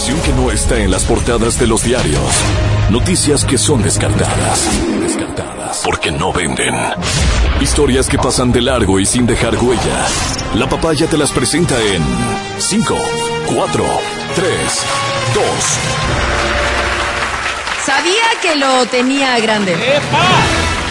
Información 0.00 0.34
que 0.34 0.40
no 0.40 0.50
está 0.50 0.78
en 0.78 0.90
las 0.90 1.04
portadas 1.04 1.60
de 1.60 1.66
los 1.66 1.84
diarios. 1.84 2.22
Noticias 2.88 3.44
que 3.44 3.58
son 3.58 3.82
descartadas. 3.82 4.66
Descartadas. 4.98 5.82
Porque 5.84 6.10
no 6.10 6.32
venden. 6.32 6.74
Historias 7.60 8.08
que 8.08 8.16
pasan 8.16 8.50
de 8.50 8.62
largo 8.62 8.98
y 8.98 9.04
sin 9.04 9.26
dejar 9.26 9.62
huella. 9.62 10.06
La 10.54 10.66
papaya 10.70 11.06
te 11.06 11.18
las 11.18 11.32
presenta 11.32 11.78
en 11.82 12.02
5, 12.56 12.96
4, 13.54 13.84
3, 14.36 14.50
2. 15.34 15.44
Sabía 17.84 18.22
que 18.40 18.56
lo 18.56 18.86
tenía 18.86 19.38
grande. 19.40 19.76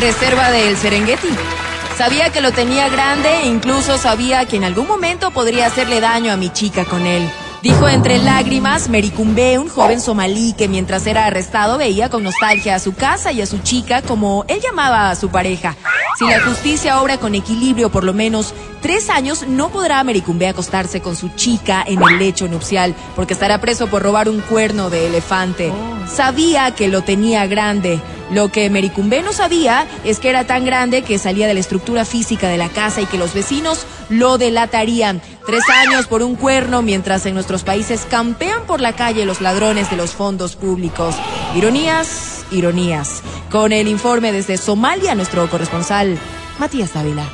Reserva 0.00 0.50
del 0.50 0.76
Serengeti. 0.76 1.28
Sabía 1.96 2.30
que 2.30 2.40
lo 2.40 2.50
tenía 2.50 2.88
grande 2.88 3.28
e 3.42 3.46
incluso 3.46 3.98
sabía 3.98 4.46
que 4.46 4.56
en 4.56 4.64
algún 4.64 4.88
momento 4.88 5.30
podría 5.30 5.66
hacerle 5.68 6.00
daño 6.00 6.32
a 6.32 6.36
mi 6.36 6.50
chica 6.50 6.84
con 6.84 7.06
él. 7.06 7.30
Dijo 7.66 7.88
entre 7.88 8.18
lágrimas 8.18 8.88
Mericumbe, 8.88 9.58
un 9.58 9.68
joven 9.68 10.00
somalí 10.00 10.52
que 10.52 10.68
mientras 10.68 11.04
era 11.04 11.26
arrestado 11.26 11.78
veía 11.78 12.08
con 12.08 12.22
nostalgia 12.22 12.76
a 12.76 12.78
su 12.78 12.94
casa 12.94 13.32
y 13.32 13.42
a 13.42 13.46
su 13.46 13.58
chica 13.58 14.02
como 14.02 14.44
él 14.46 14.60
llamaba 14.60 15.10
a 15.10 15.16
su 15.16 15.30
pareja. 15.30 15.74
Si 16.16 16.26
la 16.28 16.40
justicia 16.42 17.02
obra 17.02 17.18
con 17.18 17.34
equilibrio 17.34 17.90
por 17.90 18.04
lo 18.04 18.14
menos 18.14 18.54
tres 18.82 19.10
años, 19.10 19.48
no 19.48 19.70
podrá 19.70 20.04
Mericumbe 20.04 20.46
acostarse 20.46 21.00
con 21.00 21.16
su 21.16 21.30
chica 21.30 21.82
en 21.84 22.00
el 22.00 22.20
lecho 22.20 22.46
nupcial 22.46 22.94
porque 23.16 23.34
estará 23.34 23.60
preso 23.60 23.88
por 23.88 24.00
robar 24.00 24.28
un 24.28 24.42
cuerno 24.42 24.88
de 24.88 25.08
elefante. 25.08 25.72
Sabía 26.06 26.70
que 26.70 26.86
lo 26.86 27.02
tenía 27.02 27.48
grande. 27.48 28.00
Lo 28.30 28.50
que 28.50 28.70
Mericumbe 28.70 29.22
no 29.22 29.32
sabía 29.32 29.86
es 30.04 30.20
que 30.20 30.30
era 30.30 30.46
tan 30.46 30.64
grande 30.64 31.02
que 31.02 31.18
salía 31.18 31.48
de 31.48 31.54
la 31.54 31.60
estructura 31.60 32.04
física 32.04 32.48
de 32.48 32.58
la 32.58 32.68
casa 32.68 33.00
y 33.00 33.06
que 33.06 33.18
los 33.18 33.34
vecinos 33.34 33.86
lo 34.08 34.38
delatarían. 34.38 35.20
Tres 35.46 35.62
años 35.70 36.08
por 36.08 36.24
un 36.24 36.34
cuerno 36.34 36.82
mientras 36.82 37.24
en 37.24 37.34
nuestros 37.34 37.62
países 37.62 38.04
campean 38.10 38.66
por 38.66 38.80
la 38.80 38.94
calle 38.94 39.24
los 39.24 39.40
ladrones 39.40 39.88
de 39.90 39.96
los 39.96 40.10
fondos 40.12 40.56
públicos. 40.56 41.14
Ironías, 41.54 42.44
ironías. 42.50 43.22
Con 43.48 43.70
el 43.70 43.86
informe 43.86 44.32
desde 44.32 44.56
Somalia, 44.56 45.14
nuestro 45.14 45.48
corresponsal 45.48 46.18
Matías 46.58 46.94
Dávila. 46.94 47.24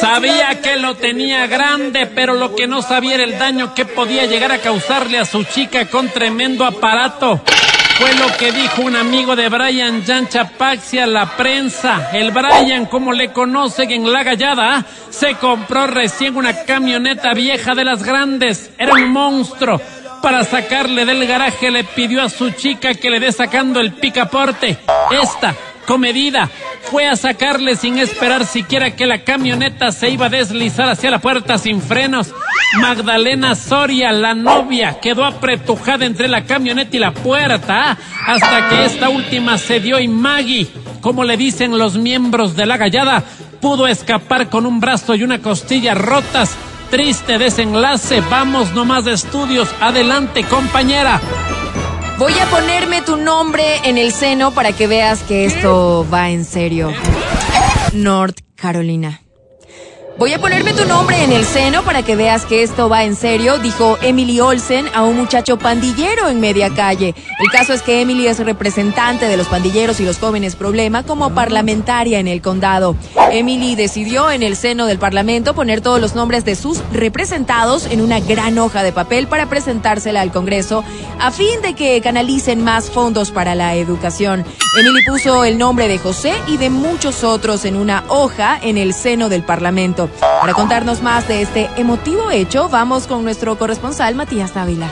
Sabía 0.00 0.60
que 0.60 0.76
lo 0.76 0.94
tenía 0.96 1.46
grande, 1.46 2.06
pero 2.06 2.34
lo 2.34 2.54
que 2.54 2.66
no 2.66 2.82
sabía 2.82 3.14
era 3.14 3.24
el 3.24 3.38
daño 3.38 3.74
que 3.74 3.84
podía 3.84 4.26
llegar 4.26 4.52
a 4.52 4.58
causarle 4.58 5.18
a 5.18 5.24
su 5.24 5.44
chica 5.44 5.86
con 5.86 6.08
tremendo 6.08 6.64
aparato. 6.64 7.40
Fue 7.98 8.14
lo 8.14 8.36
que 8.36 8.50
dijo 8.50 8.82
un 8.82 8.96
amigo 8.96 9.36
de 9.36 9.48
Brian 9.48 10.02
Paxi 10.58 10.98
a 10.98 11.06
la 11.06 11.36
prensa. 11.36 12.10
El 12.12 12.32
Brian, 12.32 12.86
como 12.86 13.12
le 13.12 13.32
conocen 13.32 13.90
en 13.90 14.12
La 14.12 14.24
Gallada, 14.24 14.84
se 15.10 15.34
compró 15.34 15.86
recién 15.86 16.36
una 16.36 16.64
camioneta 16.64 17.32
vieja 17.32 17.74
de 17.74 17.84
las 17.84 18.02
grandes. 18.02 18.70
Era 18.78 18.94
un 18.94 19.10
monstruo. 19.10 19.80
Para 20.20 20.44
sacarle 20.44 21.04
del 21.04 21.26
garaje 21.26 21.70
le 21.70 21.84
pidió 21.84 22.22
a 22.22 22.28
su 22.28 22.50
chica 22.50 22.94
que 22.94 23.10
le 23.10 23.20
dé 23.20 23.30
sacando 23.30 23.80
el 23.80 23.92
picaporte. 23.92 24.78
Esta 25.22 25.54
comedida. 25.86 26.48
Fue 26.92 27.08
a 27.08 27.16
sacarle 27.16 27.74
sin 27.74 27.96
esperar 27.96 28.44
siquiera 28.44 28.94
que 28.94 29.06
la 29.06 29.24
camioneta 29.24 29.92
se 29.92 30.10
iba 30.10 30.26
a 30.26 30.28
deslizar 30.28 30.90
hacia 30.90 31.10
la 31.10 31.20
puerta 31.20 31.56
sin 31.56 31.80
frenos. 31.80 32.34
Magdalena 32.82 33.54
Soria, 33.54 34.12
la 34.12 34.34
novia, 34.34 35.00
quedó 35.00 35.24
apretujada 35.24 36.04
entre 36.04 36.28
la 36.28 36.44
camioneta 36.44 36.94
y 36.94 37.00
la 37.00 37.12
puerta 37.12 37.96
hasta 38.26 38.68
que 38.68 38.84
esta 38.84 39.08
última 39.08 39.56
se 39.56 39.80
dio 39.80 39.98
y 40.00 40.06
Maggie, 40.06 40.68
como 41.00 41.24
le 41.24 41.38
dicen 41.38 41.78
los 41.78 41.96
miembros 41.96 42.56
de 42.56 42.66
la 42.66 42.76
gallada, 42.76 43.24
pudo 43.62 43.86
escapar 43.86 44.50
con 44.50 44.66
un 44.66 44.78
brazo 44.78 45.14
y 45.14 45.22
una 45.22 45.38
costilla 45.38 45.94
rotas. 45.94 46.54
Triste 46.90 47.38
desenlace, 47.38 48.20
vamos 48.28 48.74
nomás 48.74 49.06
de 49.06 49.14
estudios. 49.14 49.74
Adelante, 49.80 50.44
compañera. 50.44 51.22
Voy 52.22 52.38
a 52.38 52.46
ponerme 52.46 53.02
tu 53.02 53.16
nombre 53.16 53.78
en 53.82 53.98
el 53.98 54.12
seno 54.12 54.54
para 54.54 54.70
que 54.70 54.86
veas 54.86 55.24
que 55.24 55.44
esto 55.44 56.06
va 56.08 56.30
en 56.30 56.44
serio. 56.44 56.92
North 57.94 58.38
Carolina. 58.54 59.20
Voy 60.18 60.32
a 60.34 60.38
ponerme 60.38 60.72
tu 60.74 60.84
nombre 60.84 61.24
en 61.24 61.32
el 61.32 61.44
seno 61.44 61.82
para 61.82 62.02
que 62.02 62.16
veas 62.16 62.44
que 62.44 62.62
esto 62.62 62.88
va 62.88 63.04
en 63.04 63.16
serio, 63.16 63.58
dijo 63.58 63.98
Emily 64.02 64.40
Olsen 64.40 64.86
a 64.94 65.02
un 65.02 65.16
muchacho 65.16 65.58
pandillero 65.58 66.28
en 66.28 66.38
media 66.38 66.70
calle. 66.70 67.14
El 67.40 67.50
caso 67.50 67.72
es 67.72 67.82
que 67.82 68.02
Emily 68.02 68.26
es 68.26 68.38
representante 68.38 69.26
de 69.26 69.36
los 69.36 69.48
pandilleros 69.48 70.00
y 70.00 70.04
los 70.04 70.18
jóvenes 70.18 70.54
problema 70.54 71.02
como 71.02 71.34
parlamentaria 71.34 72.20
en 72.20 72.28
el 72.28 72.42
condado. 72.42 72.94
Emily 73.32 73.74
decidió 73.74 74.30
en 74.30 74.42
el 74.42 74.54
seno 74.54 74.86
del 74.86 74.98
parlamento 74.98 75.54
poner 75.54 75.80
todos 75.80 76.00
los 76.00 76.14
nombres 76.14 76.44
de 76.44 76.54
sus 76.54 76.82
representados 76.92 77.86
en 77.86 78.02
una 78.02 78.20
gran 78.20 78.58
hoja 78.58 78.82
de 78.82 78.92
papel 78.92 79.26
para 79.26 79.48
presentársela 79.48 80.20
al 80.20 80.30
Congreso 80.30 80.84
a 81.18 81.30
fin 81.30 81.62
de 81.62 81.74
que 81.74 82.00
canalicen 82.00 82.62
más 82.62 82.90
fondos 82.90 83.30
para 83.30 83.54
la 83.54 83.74
educación. 83.74 84.44
Emily 84.78 85.04
puso 85.06 85.44
el 85.44 85.58
nombre 85.58 85.88
de 85.88 85.98
José 85.98 86.34
y 86.48 86.58
de 86.58 86.70
muchos 86.70 87.24
otros 87.24 87.64
en 87.64 87.76
una 87.76 88.04
hoja 88.08 88.58
en 88.62 88.76
el 88.78 88.92
seno 88.92 89.28
del 89.28 89.42
parlamento. 89.42 90.01
Para 90.08 90.54
contarnos 90.54 91.02
más 91.02 91.28
de 91.28 91.42
este 91.42 91.70
emotivo 91.76 92.30
hecho, 92.30 92.68
vamos 92.68 93.06
con 93.06 93.24
nuestro 93.24 93.56
corresponsal 93.58 94.14
Matías 94.14 94.54
Dávila. 94.54 94.88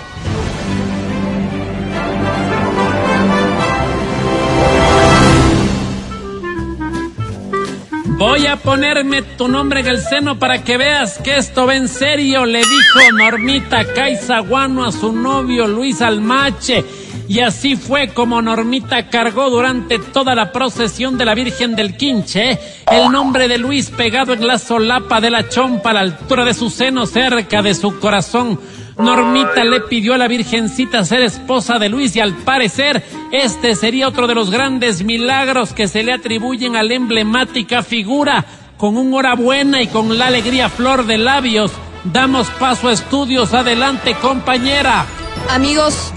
Voy 8.21 8.47
a 8.47 8.57
ponerme 8.57 9.23
tu 9.23 9.49
nombre 9.49 9.81
en 9.81 9.87
el 9.87 9.99
seno 9.99 10.39
para 10.39 10.63
que 10.63 10.77
veas 10.77 11.17
que 11.19 11.39
esto 11.39 11.67
va 11.67 11.75
en 11.75 11.89
serio, 11.89 12.45
le 12.45 12.59
dijo 12.59 13.13
Normita 13.17 13.87
Caizaguano 13.95 14.85
a 14.85 14.93
su 14.93 15.13
novio 15.13 15.67
Luis 15.67 16.03
Almache 16.03 16.85
y 17.29 17.41
así 17.41 17.77
fue 17.77 18.09
como 18.09 18.43
Normita 18.43 19.09
cargó 19.09 19.51
durante 19.51 19.99
toda 19.99 20.35
la 20.35 20.53
procesión 20.53 21.17
de 21.17 21.25
la 21.25 21.35
Virgen 21.35 21.77
del 21.77 21.97
Quinche 21.97 22.59
el 22.91 23.11
nombre 23.11 23.49
de 23.49 23.59
Luis 23.59 23.91
pegado 23.91 24.33
en 24.33 24.47
la 24.47 24.59
solapa 24.59 25.21
de 25.21 25.31
la 25.31 25.49
chompa 25.49 25.91
a 25.91 25.95
la 25.95 26.01
altura 26.01 26.45
de 26.45 26.55
su 26.55 26.71
seno 26.71 27.07
cerca 27.07 27.63
de 27.63 27.75
su 27.75 27.99
corazón. 28.01 28.59
Normita 28.99 29.65
le 29.65 29.81
pidió 29.83 30.15
a 30.15 30.19
la 30.19 30.29
Virgencita 30.29 31.05
ser 31.05 31.23
esposa 31.23 31.79
de 31.79 31.89
Luis 31.89 32.15
y 32.17 32.21
al 32.21 32.35
parecer 32.35 33.03
este 33.33 33.75
sería 33.75 34.09
otro 34.09 34.27
de 34.27 34.35
los 34.35 34.51
grandes 34.51 35.03
milagros 35.03 35.73
que 35.73 35.89
se 35.89 36.03
le 36.03 36.13
atribuyen 36.13 36.77
a 36.77 36.83
la 36.83 36.95
emblemática 36.95 37.83
figura. 37.83 38.45
Con 38.77 38.97
un 38.97 39.13
hora 39.15 39.35
buena 39.35 39.83
y 39.83 39.87
con 39.89 40.19
la 40.19 40.27
alegría 40.27 40.69
flor 40.69 41.07
de 41.07 41.19
labios, 41.19 41.71
damos 42.05 42.49
paso 42.59 42.89
a 42.89 42.93
estudios. 42.93 43.53
Adelante, 43.55 44.15
compañera. 44.15 45.07
Amigos, 45.49 46.13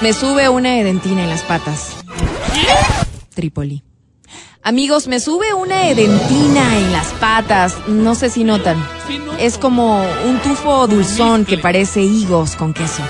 me 0.00 0.12
sube 0.12 0.48
una 0.48 0.78
edentina 0.78 1.22
en 1.22 1.30
las 1.30 1.42
patas. 1.42 1.96
Trípoli. 3.34 3.82
Amigos, 4.62 5.06
me 5.08 5.20
sube 5.20 5.54
una 5.54 5.88
edentina 5.88 6.76
en 6.78 6.92
las 6.92 7.08
patas. 7.14 7.76
No 7.88 8.14
sé 8.14 8.30
si 8.30 8.44
notan. 8.44 8.76
Es 9.38 9.58
como 9.58 10.02
un 10.26 10.38
tufo 10.38 10.86
dulzón 10.86 11.44
que 11.44 11.58
parece 11.58 12.02
higos 12.02 12.56
con 12.56 12.74
queso. 12.74 13.02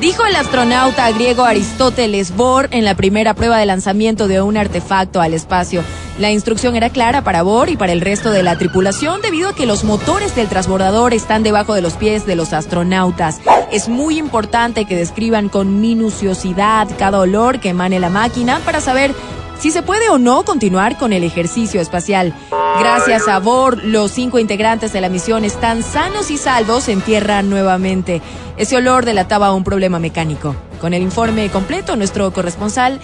Dijo 0.00 0.24
el 0.26 0.36
astronauta 0.36 1.10
griego 1.10 1.44
Aristóteles 1.44 2.36
Bohr 2.36 2.68
en 2.70 2.84
la 2.84 2.94
primera 2.94 3.34
prueba 3.34 3.58
de 3.58 3.66
lanzamiento 3.66 4.28
de 4.28 4.42
un 4.42 4.56
artefacto 4.56 5.20
al 5.20 5.32
espacio. 5.32 5.82
La 6.18 6.30
instrucción 6.30 6.76
era 6.76 6.88
clara 6.88 7.22
para 7.22 7.42
Bohr 7.42 7.68
y 7.68 7.76
para 7.76 7.92
el 7.92 8.00
resto 8.00 8.30
de 8.30 8.42
la 8.42 8.56
tripulación 8.56 9.20
debido 9.20 9.50
a 9.50 9.54
que 9.54 9.66
los 9.66 9.84
motores 9.84 10.34
del 10.34 10.48
transbordador 10.48 11.12
están 11.12 11.42
debajo 11.42 11.74
de 11.74 11.82
los 11.82 11.92
pies 11.94 12.24
de 12.24 12.36
los 12.36 12.54
astronautas. 12.54 13.40
Es 13.70 13.90
muy 13.90 14.18
importante 14.18 14.86
que 14.86 14.96
describan 14.96 15.50
con 15.50 15.80
minuciosidad 15.82 16.88
cada 16.98 17.20
olor 17.20 17.60
que 17.60 17.68
emane 17.68 18.00
la 18.00 18.08
máquina 18.08 18.60
para 18.64 18.80
saber 18.80 19.14
si 19.58 19.70
se 19.70 19.82
puede 19.82 20.08
o 20.08 20.18
no 20.18 20.44
continuar 20.44 20.96
con 20.96 21.12
el 21.12 21.22
ejercicio 21.22 21.82
espacial. 21.82 22.34
Gracias 22.78 23.28
a 23.28 23.38
Bohr, 23.38 23.84
los 23.84 24.10
cinco 24.10 24.38
integrantes 24.38 24.94
de 24.94 25.02
la 25.02 25.10
misión 25.10 25.44
están 25.44 25.82
sanos 25.82 26.30
y 26.30 26.38
salvos 26.38 26.88
en 26.88 27.02
tierra 27.02 27.42
nuevamente. 27.42 28.22
Ese 28.56 28.76
olor 28.76 29.04
delataba 29.04 29.52
un 29.52 29.64
problema 29.64 29.98
mecánico. 29.98 30.56
Con 30.80 30.94
el 30.94 31.02
informe 31.02 31.50
completo, 31.50 31.94
nuestro 31.94 32.32
corresponsal, 32.32 33.00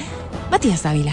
Matías 0.51 0.83
Dávila. 0.83 1.13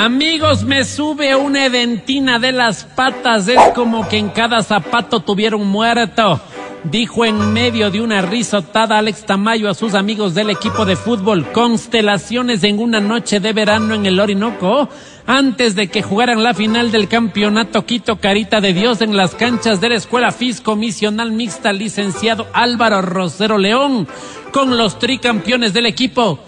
Amigos, 0.00 0.62
me 0.62 0.84
sube 0.84 1.34
una 1.34 1.66
edentina 1.66 2.38
de 2.38 2.52
las 2.52 2.84
patas. 2.84 3.48
Es 3.48 3.58
como 3.74 4.08
que 4.08 4.16
en 4.16 4.28
cada 4.28 4.62
zapato 4.62 5.18
tuviera 5.18 5.56
un 5.56 5.66
muerto. 5.66 6.40
dijo 6.84 7.24
en 7.24 7.52
medio 7.52 7.90
de 7.90 8.00
una 8.00 8.22
risotada 8.22 8.98
Alex 8.98 9.26
Tamayo 9.26 9.68
a 9.68 9.74
sus 9.74 9.94
amigos 9.94 10.36
del 10.36 10.50
equipo 10.50 10.84
de 10.84 10.94
fútbol, 10.94 11.50
constelaciones 11.50 12.62
en 12.62 12.78
una 12.78 13.00
noche 13.00 13.40
de 13.40 13.52
verano 13.52 13.92
en 13.92 14.06
el 14.06 14.20
Orinoco, 14.20 14.88
antes 15.26 15.74
de 15.74 15.88
que 15.88 16.02
jugaran 16.02 16.44
la 16.44 16.54
final 16.54 16.92
del 16.92 17.08
campeonato 17.08 17.84
Quito 17.84 18.20
Carita 18.20 18.60
de 18.60 18.72
Dios 18.72 19.00
en 19.00 19.16
las 19.16 19.34
canchas 19.34 19.80
de 19.80 19.88
la 19.88 19.96
Escuela 19.96 20.30
Fisco 20.30 20.76
Misional 20.76 21.32
Mixta, 21.32 21.72
licenciado 21.72 22.46
Álvaro 22.52 23.02
Rosero 23.02 23.58
León, 23.58 24.06
con 24.52 24.78
los 24.78 25.00
tricampeones 25.00 25.72
del 25.72 25.86
equipo. 25.86 26.38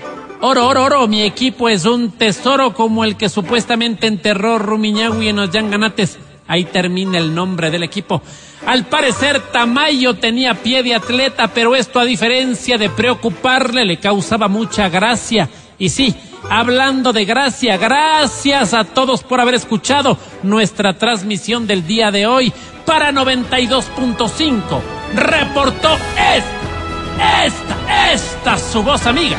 Oro, 0.42 0.68
oro, 0.68 0.84
oro, 0.84 1.06
mi 1.06 1.22
equipo 1.22 1.68
es 1.68 1.84
un 1.84 2.12
tesoro 2.12 2.72
como 2.72 3.04
el 3.04 3.16
que 3.16 3.28
supuestamente 3.28 4.06
enterró 4.06 4.58
Rumiñahui 4.58 5.28
en 5.28 5.36
los 5.36 5.50
Yanganates. 5.50 6.18
Ahí 6.48 6.64
termina 6.64 7.18
el 7.18 7.34
nombre 7.34 7.70
del 7.70 7.82
equipo. 7.82 8.22
Al 8.66 8.86
parecer, 8.86 9.40
Tamayo 9.52 10.14
tenía 10.14 10.54
pie 10.54 10.82
de 10.82 10.94
atleta, 10.94 11.48
pero 11.48 11.76
esto 11.76 12.00
a 12.00 12.04
diferencia 12.04 12.78
de 12.78 12.88
preocuparle, 12.88 13.84
le 13.84 13.98
causaba 13.98 14.48
mucha 14.48 14.88
gracia. 14.88 15.48
Y 15.78 15.90
sí, 15.90 16.14
hablando 16.48 17.12
de 17.12 17.26
gracia, 17.26 17.76
gracias 17.76 18.72
a 18.72 18.84
todos 18.84 19.22
por 19.22 19.40
haber 19.40 19.54
escuchado 19.54 20.18
nuestra 20.42 20.94
transmisión 20.94 21.66
del 21.66 21.86
día 21.86 22.10
de 22.10 22.26
hoy 22.26 22.52
para 22.86 23.12
92.5. 23.12 24.80
Reportó 25.14 25.94
esta, 25.94 27.44
esta, 27.44 28.12
esta 28.12 28.58
su 28.58 28.82
voz 28.82 29.06
amiga, 29.06 29.38